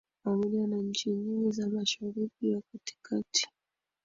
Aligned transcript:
pamoja 0.23 0.67
na 0.67 0.77
nchi 0.77 1.11
nyingi 1.11 1.51
za 1.51 1.69
Mashariki 1.69 2.49
ya 2.51 2.61
Kati 2.71 2.97
kati 3.01 3.49